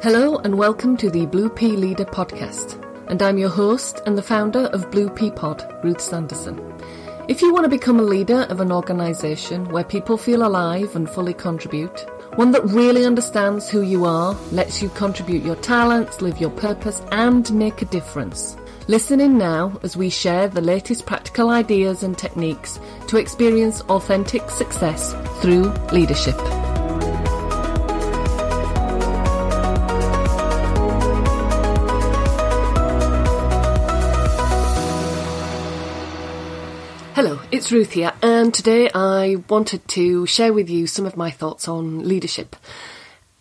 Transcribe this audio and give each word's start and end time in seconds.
Hello 0.00 0.38
and 0.38 0.56
welcome 0.56 0.96
to 0.98 1.10
the 1.10 1.26
Blue 1.26 1.48
Pea 1.50 1.72
Leader 1.72 2.04
podcast. 2.04 2.80
And 3.08 3.20
I'm 3.20 3.36
your 3.36 3.48
host 3.48 4.00
and 4.06 4.16
the 4.16 4.22
founder 4.22 4.66
of 4.66 4.92
Blue 4.92 5.10
Pea 5.10 5.32
Pod, 5.32 5.68
Ruth 5.82 6.00
Sanderson. 6.00 6.56
If 7.26 7.42
you 7.42 7.52
want 7.52 7.64
to 7.64 7.68
become 7.68 7.98
a 7.98 8.04
leader 8.04 8.42
of 8.42 8.60
an 8.60 8.70
organisation 8.70 9.68
where 9.70 9.82
people 9.82 10.16
feel 10.16 10.46
alive 10.46 10.94
and 10.94 11.10
fully 11.10 11.34
contribute, 11.34 12.06
one 12.36 12.52
that 12.52 12.64
really 12.66 13.06
understands 13.06 13.68
who 13.68 13.82
you 13.82 14.04
are, 14.04 14.34
lets 14.52 14.80
you 14.80 14.88
contribute 14.90 15.42
your 15.42 15.56
talents, 15.56 16.22
live 16.22 16.38
your 16.40 16.50
purpose, 16.50 17.02
and 17.10 17.52
make 17.52 17.82
a 17.82 17.86
difference. 17.86 18.56
Listen 18.86 19.20
in 19.20 19.36
now 19.36 19.80
as 19.82 19.96
we 19.96 20.10
share 20.10 20.46
the 20.46 20.60
latest 20.60 21.06
practical 21.06 21.50
ideas 21.50 22.04
and 22.04 22.16
techniques 22.16 22.78
to 23.08 23.16
experience 23.16 23.80
authentic 23.88 24.48
success 24.48 25.12
through 25.42 25.72
leadership. 25.90 26.38
It's 37.58 37.72
Ruth 37.72 37.90
here, 37.90 38.12
and 38.22 38.54
today 38.54 38.88
I 38.94 39.34
wanted 39.48 39.88
to 39.88 40.26
share 40.26 40.52
with 40.52 40.70
you 40.70 40.86
some 40.86 41.06
of 41.06 41.16
my 41.16 41.32
thoughts 41.32 41.66
on 41.66 42.06
leadership 42.06 42.54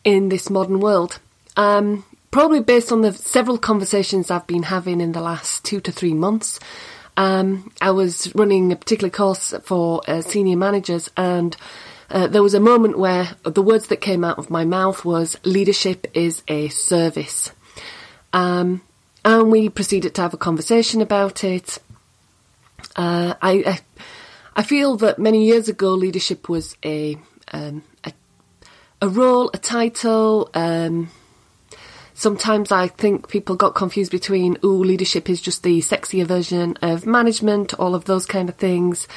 in 0.03 0.30
this 0.30 0.49
modern 0.49 0.80
world. 0.80 1.20
Um, 1.55 2.03
probably 2.31 2.62
based 2.62 2.91
on 2.91 3.02
the 3.02 3.13
several 3.13 3.59
conversations 3.59 4.31
I've 4.31 4.48
been 4.48 4.63
having 4.63 5.02
in 5.02 5.12
the 5.12 5.21
last 5.21 5.63
two 5.63 5.80
to 5.81 5.91
three 5.91 6.16
months. 6.16 6.59
Um, 7.16 7.71
I 7.80 7.91
was 7.91 8.34
running 8.34 8.71
a 8.71 8.76
particular 8.76 9.12
course 9.12 9.53
for 9.62 10.02
uh, 10.07 10.21
senior 10.21 10.57
managers, 10.57 11.12
and 11.15 11.55
uh, 12.09 12.26
there 12.26 12.41
was 12.41 12.55
a 12.55 12.59
moment 12.59 12.98
where 12.98 13.35
the 13.43 13.62
words 13.62 13.85
that 13.90 13.98
came 13.98 14.23
out 14.23 14.40
of 14.40 14.49
my 14.49 14.65
mouth 14.65 15.05
was 15.05 15.38
"leadership 15.43 16.07
is 16.15 16.41
a 16.48 16.70
service," 16.70 17.52
um, 18.34 18.81
and 19.24 19.52
we 19.52 19.70
proceeded 19.70 20.15
to 20.15 20.24
have 20.24 20.34
a 20.34 20.37
conversation 20.37 21.04
about 21.04 21.43
it. 21.43 21.77
Uh, 22.98 23.35
I, 23.41 23.51
I, 23.51 23.79
I 24.55 24.63
feel 24.63 24.98
that 24.98 25.20
many 25.20 25.45
years 25.45 25.70
ago, 25.70 25.93
leadership 25.93 26.49
was 26.49 26.76
a 26.84 27.17
um, 27.53 27.84
a, 28.03 28.12
a, 29.01 29.07
role, 29.07 29.51
a 29.53 29.57
title. 29.57 30.49
Um, 30.53 31.12
sometimes 32.15 32.71
I 32.71 32.87
think 32.87 33.29
people 33.29 33.55
got 33.55 33.75
confused 33.75 34.12
between, 34.12 34.57
"ooh, 34.63 34.84
leadership 34.84 35.29
is 35.29 35.40
just 35.40 35.62
the 35.62 35.79
sexier 35.81 36.25
version 36.25 36.75
of 36.81 37.05
management," 37.05 37.75
all 37.75 37.93
of 37.93 38.05
those 38.05 38.25
kind 38.25 38.49
of 38.49 38.55
things. 38.55 39.07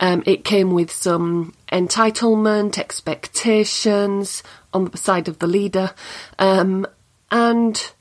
Um, 0.00 0.22
it 0.26 0.44
came 0.44 0.72
with 0.72 0.90
some 0.90 1.54
entitlement, 1.72 2.78
expectations 2.78 4.42
on 4.72 4.86
the 4.86 4.98
side 4.98 5.28
of 5.28 5.38
the 5.38 5.46
leader, 5.46 5.92
um, 6.38 6.86
and 7.30 7.92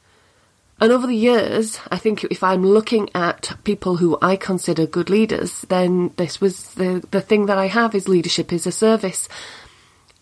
and 0.80 0.92
over 0.92 1.08
the 1.08 1.16
years, 1.16 1.80
I 1.90 1.98
think 1.98 2.26
if 2.26 2.44
I'm 2.44 2.66
looking 2.66 3.10
at 3.16 3.58
people 3.64 3.98
who 3.98 4.18
I 4.22 4.36
consider 4.36 4.86
good 4.86 5.10
leaders, 5.10 5.62
then 5.70 6.12
this 6.18 6.42
was 6.42 6.74
the, 6.74 7.02
the 7.12 7.22
thing 7.22 7.46
that 7.46 7.58
I 7.58 7.68
have 7.68 7.96
is 7.96 8.10
leadership 8.10 8.52
is 8.52 8.68
a 8.68 8.74
service. 8.74 9.30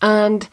And 0.00 0.48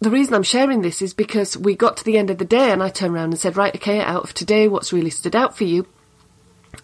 the 0.00 0.10
reason 0.10 0.34
I'm 0.34 0.42
sharing 0.42 0.82
this 0.82 1.00
is 1.00 1.14
because 1.14 1.56
we 1.56 1.76
got 1.76 1.96
to 1.98 2.04
the 2.04 2.18
end 2.18 2.30
of 2.30 2.38
the 2.38 2.44
day 2.44 2.72
and 2.72 2.82
I 2.82 2.88
turned 2.88 3.14
around 3.14 3.30
and 3.30 3.38
said, 3.38 3.56
right, 3.56 3.76
okay, 3.76 4.00
out 4.00 4.24
of 4.24 4.34
today, 4.34 4.66
what's 4.66 4.92
really 4.92 5.10
stood 5.10 5.36
out 5.36 5.56
for 5.56 5.62
you? 5.62 5.86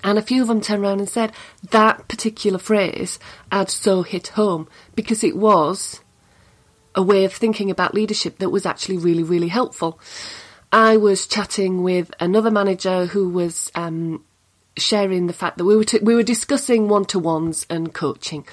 And 0.04 0.16
a 0.16 0.22
few 0.22 0.42
of 0.42 0.48
them 0.48 0.60
turned 0.60 0.84
around 0.84 1.00
and 1.00 1.08
said, 1.08 1.32
that 1.70 2.06
particular 2.06 2.58
phrase 2.60 3.18
had 3.50 3.68
so 3.68 4.02
hit 4.02 4.28
home 4.28 4.68
because 4.94 5.24
it 5.24 5.36
was 5.36 6.02
a 6.94 7.02
way 7.02 7.24
of 7.24 7.32
thinking 7.32 7.68
about 7.68 7.94
leadership 7.94 8.38
that 8.38 8.50
was 8.50 8.64
actually 8.64 8.98
really, 8.98 9.24
really 9.24 9.48
helpful. 9.48 9.98
I 10.72 10.98
was 10.98 11.26
chatting 11.26 11.82
with 11.82 12.12
another 12.20 12.50
manager 12.50 13.06
who 13.06 13.28
was 13.30 13.70
um, 13.74 14.24
sharing 14.76 15.26
the 15.26 15.32
fact 15.32 15.58
that 15.58 15.64
we 15.64 15.76
were 15.76 15.84
t- 15.84 16.00
we 16.00 16.14
were 16.14 16.22
discussing 16.22 16.88
one 16.88 17.06
to 17.06 17.18
ones 17.18 17.66
and 17.70 17.94
coaching. 17.94 18.46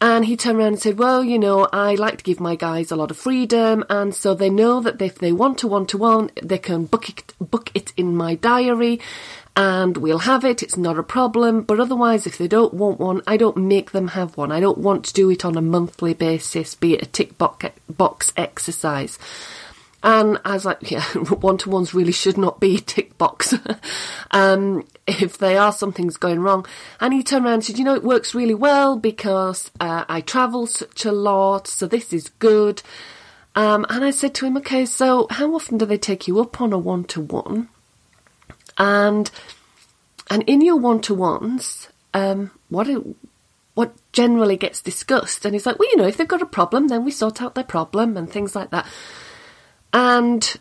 And 0.00 0.24
he 0.24 0.36
turned 0.36 0.58
around 0.58 0.68
and 0.74 0.80
said, 0.80 0.98
Well, 0.98 1.24
you 1.24 1.40
know, 1.40 1.68
I 1.72 1.96
like 1.96 2.18
to 2.18 2.24
give 2.24 2.38
my 2.38 2.54
guys 2.54 2.92
a 2.92 2.96
lot 2.96 3.10
of 3.10 3.16
freedom, 3.16 3.84
and 3.90 4.14
so 4.14 4.34
they 4.34 4.50
know 4.50 4.80
that 4.80 5.02
if 5.02 5.18
they 5.18 5.32
want 5.32 5.58
to 5.58 5.66
one 5.66 5.86
to 5.86 5.98
one, 5.98 6.30
they 6.40 6.58
can 6.58 6.84
book 6.84 7.08
it, 7.08 7.34
book 7.40 7.72
it 7.74 7.92
in 7.96 8.14
my 8.14 8.36
diary, 8.36 9.00
and 9.56 9.96
we'll 9.96 10.20
have 10.20 10.44
it. 10.44 10.62
It's 10.62 10.76
not 10.76 11.00
a 11.00 11.02
problem. 11.02 11.62
But 11.62 11.80
otherwise, 11.80 12.28
if 12.28 12.38
they 12.38 12.46
don't 12.46 12.74
want 12.74 13.00
one, 13.00 13.22
I 13.26 13.36
don't 13.36 13.56
make 13.56 13.90
them 13.90 14.08
have 14.08 14.36
one. 14.36 14.52
I 14.52 14.60
don't 14.60 14.78
want 14.78 15.04
to 15.06 15.12
do 15.12 15.28
it 15.30 15.44
on 15.44 15.56
a 15.56 15.62
monthly 15.62 16.14
basis, 16.14 16.76
be 16.76 16.94
it 16.94 17.02
a 17.02 17.06
tick 17.06 17.36
box 17.36 18.32
exercise. 18.36 19.18
And 20.02 20.38
I 20.44 20.52
was 20.52 20.64
like, 20.64 20.90
yeah, 20.90 21.02
one 21.40 21.58
to 21.58 21.70
ones 21.70 21.92
really 21.92 22.12
should 22.12 22.38
not 22.38 22.60
be 22.60 22.78
tick 22.78 23.18
box. 23.18 23.54
um, 24.30 24.86
if 25.06 25.38
they 25.38 25.56
are, 25.56 25.72
something's 25.72 26.16
going 26.16 26.40
wrong. 26.40 26.66
And 27.00 27.12
he 27.12 27.22
turned 27.22 27.44
around 27.44 27.54
and 27.54 27.64
said, 27.64 27.78
you 27.78 27.84
know, 27.84 27.94
it 27.94 28.04
works 28.04 28.34
really 28.34 28.54
well 28.54 28.96
because 28.96 29.70
uh, 29.80 30.04
I 30.08 30.20
travel 30.20 30.66
such 30.66 31.04
a 31.04 31.12
lot, 31.12 31.66
so 31.66 31.86
this 31.86 32.12
is 32.12 32.30
good. 32.38 32.82
Um, 33.56 33.86
and 33.88 34.04
I 34.04 34.10
said 34.12 34.34
to 34.36 34.46
him, 34.46 34.56
okay, 34.58 34.86
so 34.86 35.26
how 35.30 35.52
often 35.54 35.78
do 35.78 35.86
they 35.86 35.98
take 35.98 36.28
you 36.28 36.40
up 36.40 36.60
on 36.60 36.72
a 36.72 36.78
one 36.78 37.04
to 37.04 37.20
one? 37.20 37.68
And 38.76 39.30
and 40.30 40.44
in 40.44 40.60
your 40.60 40.76
one 40.76 41.00
to 41.02 41.14
ones, 41.14 41.88
um, 42.14 42.52
what 42.68 42.86
what 43.74 43.94
generally 44.12 44.56
gets 44.56 44.80
discussed? 44.80 45.44
And 45.44 45.54
he's 45.54 45.66
like, 45.66 45.78
well, 45.78 45.88
you 45.90 45.96
know, 45.96 46.06
if 46.06 46.16
they've 46.16 46.28
got 46.28 46.42
a 46.42 46.46
problem, 46.46 46.86
then 46.86 47.04
we 47.04 47.10
sort 47.10 47.42
out 47.42 47.56
their 47.56 47.64
problem 47.64 48.16
and 48.16 48.30
things 48.30 48.54
like 48.54 48.70
that. 48.70 48.86
And 49.92 50.56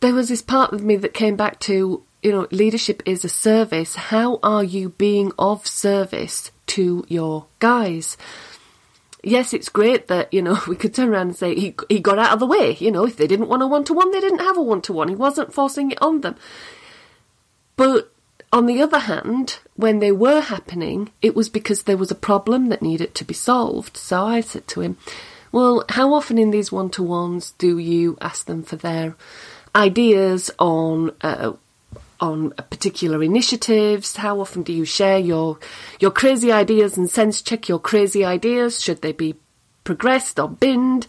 there 0.00 0.14
was 0.14 0.28
this 0.28 0.42
part 0.42 0.72
of 0.72 0.82
me 0.82 0.96
that 0.96 1.14
came 1.14 1.36
back 1.36 1.60
to, 1.60 2.02
you 2.22 2.32
know, 2.32 2.46
leadership 2.50 3.02
is 3.06 3.24
a 3.24 3.28
service. 3.28 3.94
How 3.96 4.38
are 4.42 4.64
you 4.64 4.90
being 4.90 5.32
of 5.38 5.66
service 5.66 6.50
to 6.68 7.04
your 7.08 7.46
guys? 7.58 8.16
Yes, 9.24 9.52
it's 9.54 9.68
great 9.68 10.08
that, 10.08 10.32
you 10.34 10.42
know, 10.42 10.58
we 10.68 10.76
could 10.76 10.94
turn 10.94 11.08
around 11.08 11.28
and 11.28 11.36
say 11.36 11.54
he, 11.54 11.74
he 11.88 12.00
got 12.00 12.18
out 12.18 12.32
of 12.32 12.40
the 12.40 12.46
way. 12.46 12.76
You 12.78 12.90
know, 12.90 13.06
if 13.06 13.16
they 13.16 13.26
didn't 13.26 13.48
want 13.48 13.62
a 13.62 13.66
one 13.66 13.84
to 13.84 13.94
one, 13.94 14.10
they 14.10 14.20
didn't 14.20 14.40
have 14.40 14.56
a 14.56 14.62
one 14.62 14.82
to 14.82 14.92
one. 14.92 15.08
He 15.08 15.14
wasn't 15.14 15.54
forcing 15.54 15.90
it 15.90 16.02
on 16.02 16.20
them. 16.20 16.36
But 17.76 18.12
on 18.52 18.66
the 18.66 18.82
other 18.82 18.98
hand, 18.98 19.60
when 19.76 20.00
they 20.00 20.12
were 20.12 20.40
happening, 20.40 21.10
it 21.22 21.34
was 21.34 21.48
because 21.48 21.84
there 21.84 21.96
was 21.96 22.10
a 22.10 22.16
problem 22.16 22.68
that 22.68 22.82
needed 22.82 23.14
to 23.14 23.24
be 23.24 23.34
solved. 23.34 23.96
So 23.96 24.26
I 24.26 24.40
said 24.42 24.68
to 24.68 24.82
him, 24.82 24.98
well, 25.52 25.84
how 25.90 26.14
often 26.14 26.38
in 26.38 26.50
these 26.50 26.72
one 26.72 26.90
to 26.90 27.02
ones 27.02 27.52
do 27.58 27.78
you 27.78 28.16
ask 28.20 28.46
them 28.46 28.62
for 28.62 28.76
their 28.76 29.14
ideas 29.74 30.50
on 30.58 31.12
uh, 31.20 31.52
on 32.20 32.50
particular 32.50 33.22
initiatives? 33.22 34.16
How 34.16 34.40
often 34.40 34.62
do 34.62 34.72
you 34.72 34.84
share 34.84 35.18
your 35.18 35.58
your 36.00 36.10
crazy 36.10 36.50
ideas 36.50 36.96
and 36.96 37.10
sense 37.10 37.42
check 37.42 37.68
your 37.68 37.78
crazy 37.78 38.24
ideas? 38.24 38.80
Should 38.80 39.02
they 39.02 39.12
be 39.12 39.34
progressed 39.84 40.38
or 40.38 40.48
binned? 40.48 41.08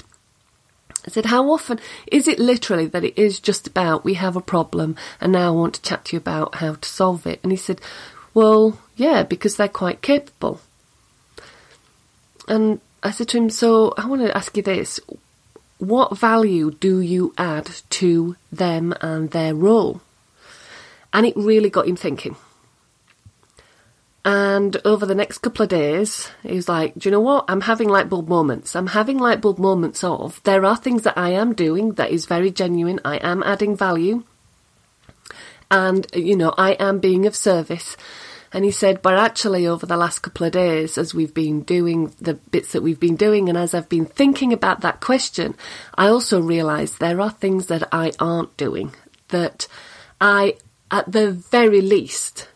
I 1.05 1.09
said, 1.09 1.25
how 1.25 1.51
often 1.51 1.79
is 2.07 2.29
it 2.29 2.39
literally 2.39 2.85
that 2.87 3.03
it 3.03 3.17
is 3.17 3.39
just 3.39 3.67
about 3.67 4.05
we 4.05 4.13
have 4.13 4.37
a 4.37 4.41
problem 4.41 4.95
and 5.19 5.33
now 5.33 5.47
I 5.47 5.51
want 5.51 5.75
to 5.75 5.81
chat 5.81 6.05
to 6.05 6.15
you 6.15 6.17
about 6.17 6.55
how 6.55 6.75
to 6.75 6.89
solve 6.89 7.27
it? 7.27 7.41
And 7.43 7.51
he 7.51 7.57
said, 7.57 7.81
well, 8.33 8.79
yeah, 8.95 9.23
because 9.23 9.57
they're 9.57 9.67
quite 9.67 10.01
capable. 10.01 10.61
And 12.47 12.79
I 13.03 13.11
said 13.11 13.27
to 13.29 13.37
him, 13.37 13.49
So 13.49 13.93
I 13.97 14.07
want 14.07 14.21
to 14.21 14.35
ask 14.35 14.55
you 14.55 14.63
this. 14.63 14.99
What 15.77 16.17
value 16.17 16.71
do 16.71 17.01
you 17.01 17.33
add 17.37 17.69
to 17.89 18.37
them 18.51 18.93
and 19.01 19.31
their 19.31 19.53
role? 19.53 20.01
And 21.11 21.25
it 21.25 21.35
really 21.35 21.69
got 21.69 21.87
him 21.87 21.97
thinking. 21.97 22.37
And 24.25 24.77
over 24.85 25.05
the 25.05 25.15
next 25.15 25.39
couple 25.39 25.63
of 25.63 25.69
days, 25.69 26.31
he 26.43 26.55
was 26.55 26.69
like, 26.69 26.93
Do 26.95 27.09
you 27.09 27.11
know 27.11 27.19
what? 27.19 27.43
I'm 27.49 27.61
having 27.61 27.89
light 27.89 28.09
bulb 28.09 28.29
moments. 28.29 28.75
I'm 28.75 28.87
having 28.87 29.19
light 29.19 29.41
bulb 29.41 29.59
moments 29.59 30.03
of 30.03 30.41
there 30.43 30.63
are 30.63 30.77
things 30.77 31.03
that 31.03 31.17
I 31.17 31.31
am 31.31 31.53
doing 31.53 31.93
that 31.93 32.11
is 32.11 32.25
very 32.25 32.49
genuine. 32.49 33.01
I 33.03 33.17
am 33.17 33.43
adding 33.43 33.75
value. 33.75 34.23
And, 35.69 36.07
you 36.13 36.37
know, 36.37 36.53
I 36.57 36.73
am 36.73 36.99
being 36.99 37.25
of 37.25 37.35
service. 37.35 37.97
And 38.53 38.63
he 38.63 38.71
said, 38.71 39.01
but 39.01 39.15
actually, 39.15 39.65
over 39.65 39.87
the 39.87 39.97
last 39.97 40.19
couple 40.19 40.45
of 40.45 40.51
days, 40.51 40.99
as 40.99 41.13
we've 41.13 41.33
been 41.33 41.61
doing 41.61 42.13
the 42.21 42.35
bits 42.35 42.71
that 42.73 42.83
we've 42.83 42.99
been 42.99 43.15
doing, 43.15 43.49
and 43.49 43.57
as 43.57 43.73
I've 43.73 43.89
been 43.89 44.05
thinking 44.05 44.53
about 44.53 44.81
that 44.81 45.01
question, 45.01 45.55
I 45.95 46.07
also 46.07 46.39
realised 46.39 46.99
there 46.99 47.19
are 47.19 47.31
things 47.31 47.65
that 47.67 47.87
I 47.91 48.11
aren't 48.19 48.55
doing 48.55 48.93
that 49.29 49.67
I, 50.21 50.57
at 50.91 51.11
the 51.11 51.31
very 51.31 51.81
least, 51.81 52.47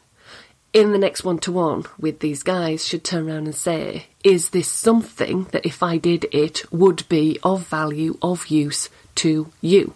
in 0.71 0.91
the 0.91 0.99
next 0.99 1.23
one 1.23 1.39
to 1.39 1.51
one 1.51 1.85
with 1.97 2.19
these 2.19 2.44
guys, 2.44 2.85
should 2.85 3.03
turn 3.03 3.27
around 3.27 3.45
and 3.45 3.55
say, 3.55 4.05
is 4.23 4.51
this 4.51 4.67
something 4.67 5.45
that 5.45 5.65
if 5.65 5.81
I 5.81 5.97
did 5.97 6.27
it 6.31 6.71
would 6.71 7.09
be 7.09 7.39
of 7.41 7.65
value, 7.67 8.19
of 8.21 8.47
use 8.47 8.89
to 9.15 9.51
you? 9.61 9.95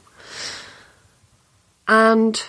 And 1.88 2.44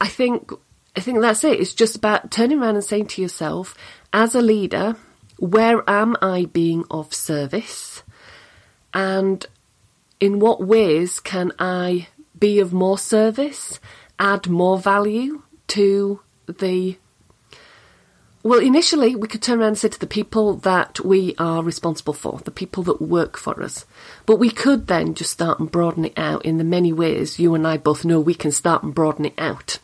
I 0.00 0.08
think 0.08 0.50
I 0.96 1.00
think 1.00 1.20
that's 1.20 1.44
it. 1.44 1.60
It's 1.60 1.74
just 1.74 1.96
about 1.96 2.30
turning 2.30 2.60
around 2.60 2.74
and 2.74 2.84
saying 2.84 3.06
to 3.08 3.22
yourself, 3.22 3.76
as 4.12 4.34
a 4.34 4.42
leader, 4.42 4.96
where 5.38 5.88
am 5.88 6.16
I 6.20 6.46
being 6.46 6.84
of 6.90 7.14
service? 7.14 8.02
And 8.92 9.46
in 10.18 10.40
what 10.40 10.66
ways 10.66 11.20
can 11.20 11.52
I 11.58 12.08
be 12.38 12.58
of 12.58 12.72
more 12.72 12.98
service, 12.98 13.78
add 14.18 14.48
more 14.48 14.78
value 14.78 15.42
to 15.68 16.20
the 16.46 16.98
well, 18.42 18.60
initially, 18.60 19.14
we 19.14 19.28
could 19.28 19.42
turn 19.42 19.60
around 19.60 19.68
and 19.68 19.78
say 19.78 19.90
to 19.90 20.00
the 20.00 20.06
people 20.06 20.54
that 20.54 20.98
we 21.04 21.34
are 21.36 21.62
responsible 21.62 22.14
for, 22.14 22.38
the 22.38 22.50
people 22.50 22.82
that 22.84 23.02
work 23.02 23.36
for 23.36 23.62
us. 23.62 23.84
But 24.24 24.38
we 24.38 24.48
could 24.48 24.86
then 24.86 25.14
just 25.14 25.32
start 25.32 25.60
and 25.60 25.70
broaden 25.70 26.06
it 26.06 26.14
out 26.16 26.46
in 26.46 26.56
the 26.56 26.64
many 26.64 26.90
ways 26.90 27.38
you 27.38 27.54
and 27.54 27.66
I 27.66 27.76
both 27.76 28.02
know 28.02 28.18
we 28.18 28.32
can 28.32 28.50
start 28.50 28.82
and 28.82 28.94
broaden 28.94 29.26
it 29.26 29.34
out. 29.36 29.78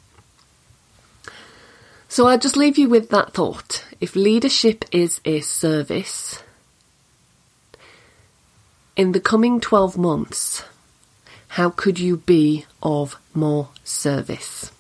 So 2.16 2.28
I'll 2.28 2.38
just 2.38 2.56
leave 2.56 2.78
you 2.78 2.88
with 2.88 3.10
that 3.10 3.34
thought. 3.34 3.84
If 4.00 4.16
leadership 4.16 4.86
is 4.90 5.20
a 5.26 5.42
service, 5.42 6.42
in 8.96 9.12
the 9.12 9.20
coming 9.20 9.60
12 9.60 9.98
months, 9.98 10.64
how 11.48 11.68
could 11.68 11.98
you 11.98 12.16
be 12.16 12.64
of 12.82 13.20
more 13.34 13.68
service? 13.84 14.70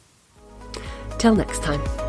Till 1.18 1.34
next 1.34 1.62
time. 1.62 2.05